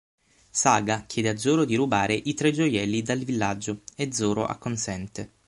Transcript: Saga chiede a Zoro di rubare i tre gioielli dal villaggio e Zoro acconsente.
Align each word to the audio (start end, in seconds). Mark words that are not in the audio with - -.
Saga 0.49 1.03
chiede 1.05 1.29
a 1.29 1.37
Zoro 1.37 1.63
di 1.63 1.75
rubare 1.75 2.15
i 2.15 2.33
tre 2.33 2.51
gioielli 2.51 3.03
dal 3.03 3.19
villaggio 3.19 3.81
e 3.95 4.11
Zoro 4.11 4.47
acconsente. 4.47 5.31